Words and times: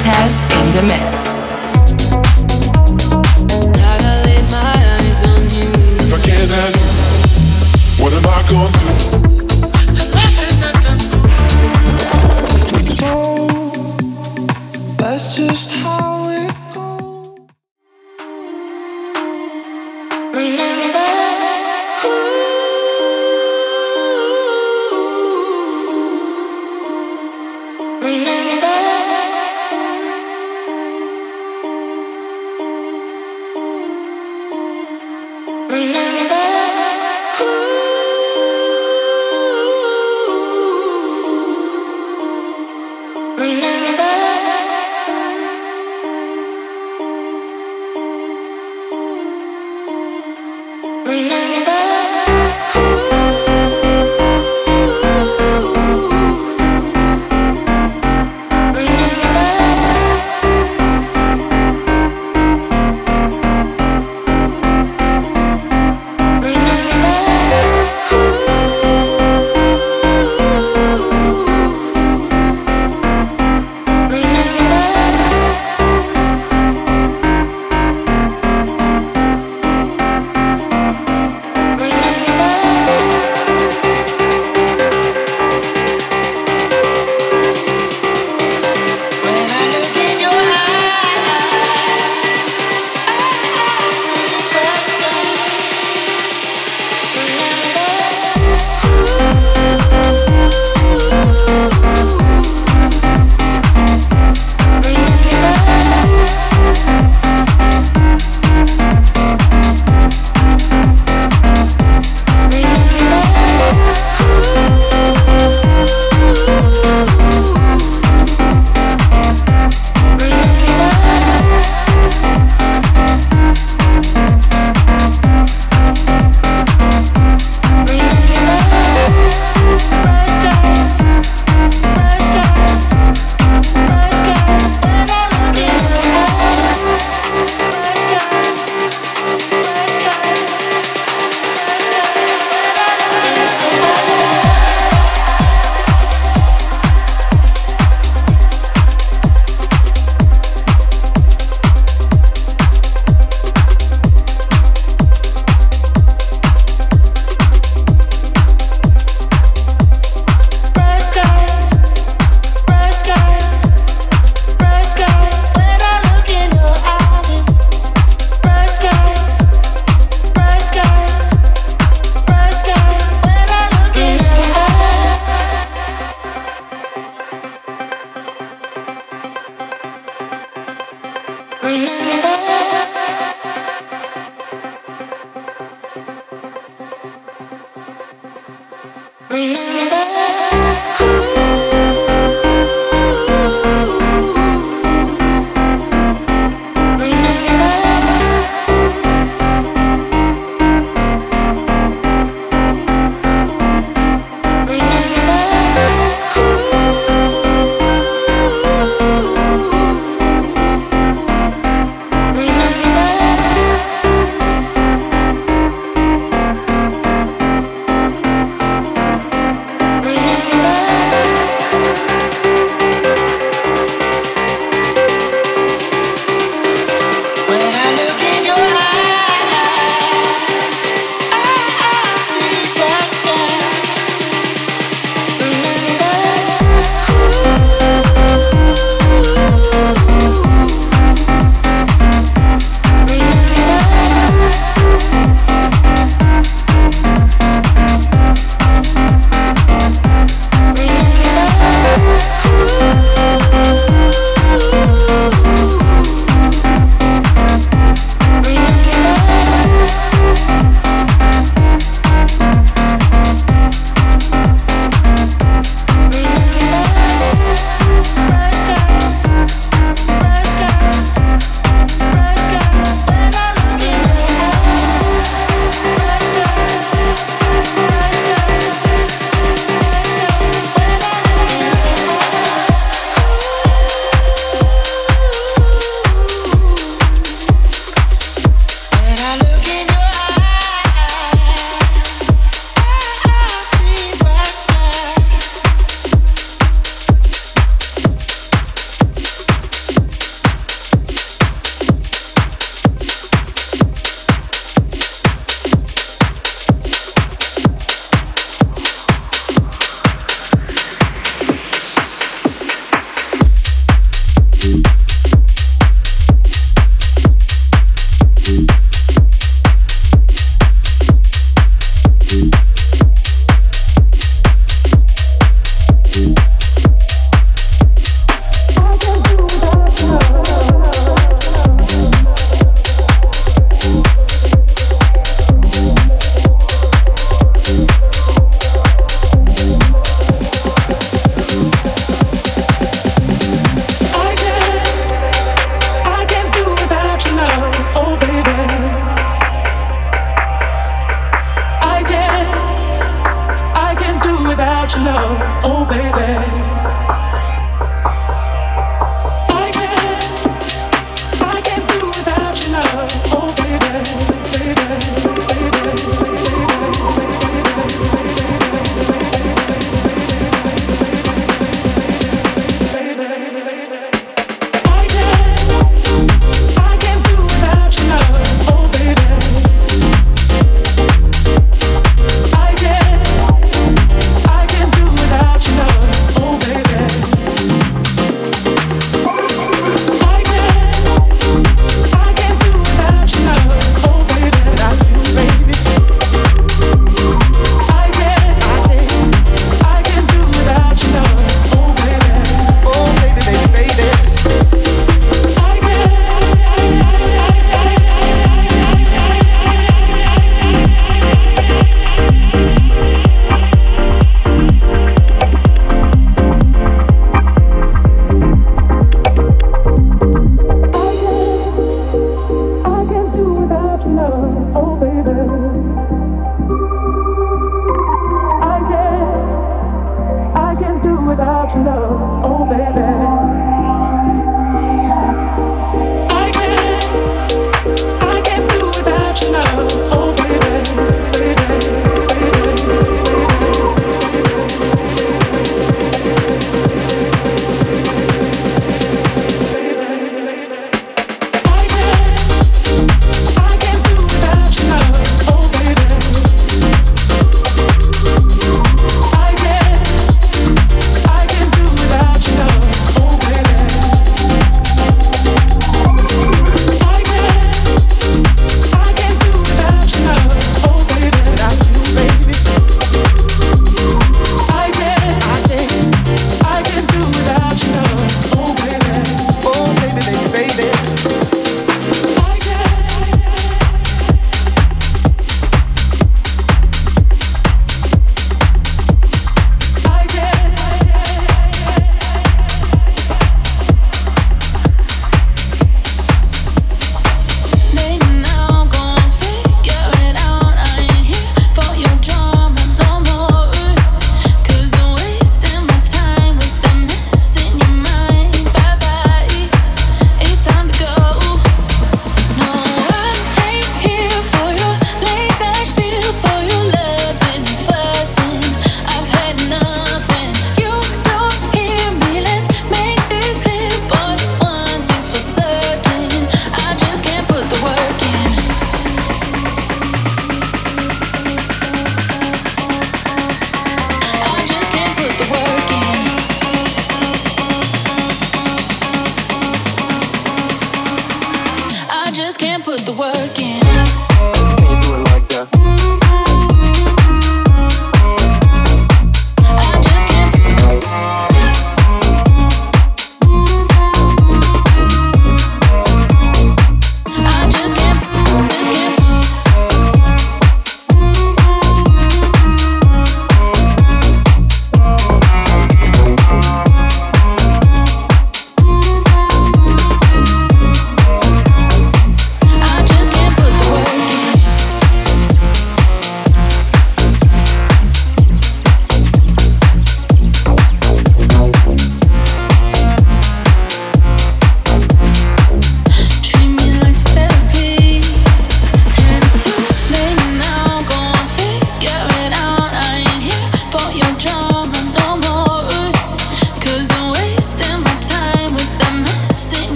Cortez 0.00 0.42
in 0.54 0.70
the 0.70 0.82
mix. 0.82 1.52
If 6.00 6.14
I 6.14 6.18
can't 6.24 6.50
have 6.50 6.74
you, 6.74 8.02
what 8.02 8.14
am 8.14 8.24
I 8.26 8.42
gonna 8.48 8.78
do? 8.78 9.09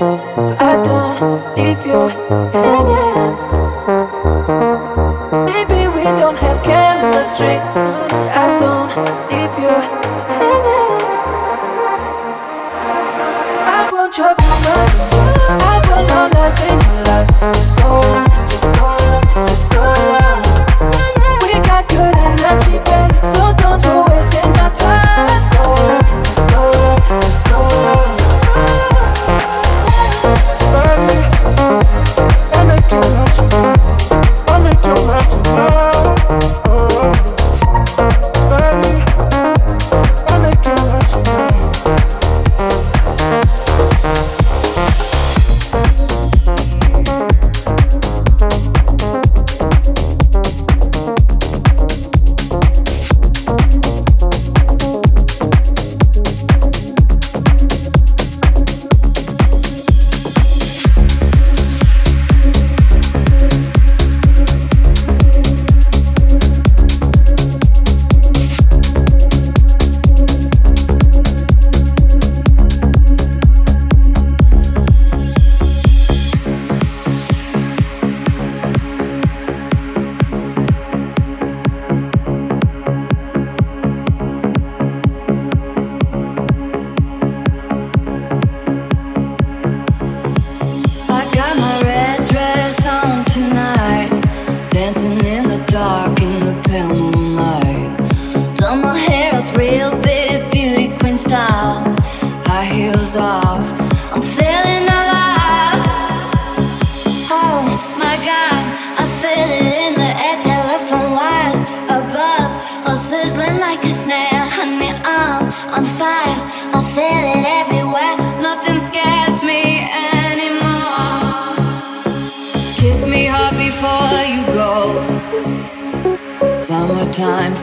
Música 0.00 0.49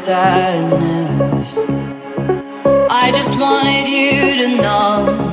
sadness. 0.05 1.67
I 2.89 3.11
just 3.11 3.39
wanted 3.39 3.87
you 3.87 4.35
to 4.41 4.47
know 4.61 5.26